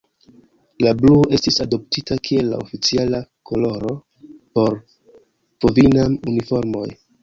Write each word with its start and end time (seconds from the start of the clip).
La 0.85 0.93
bluo 1.01 1.19
estis 1.39 1.61
adoptita 1.65 2.17
kiel 2.29 2.49
la 2.55 2.61
oficiala 2.65 3.23
koloro 3.53 3.95
por 4.57 4.77
Vovinam-uniformoj. 5.01 6.89